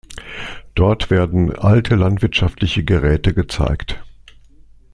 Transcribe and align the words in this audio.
Dort 0.73 1.11
werden 1.11 1.53
alte 1.55 1.93
landwirtschaftliche 1.93 2.83
Geräte 2.83 3.35
gezeigt. 3.35 4.03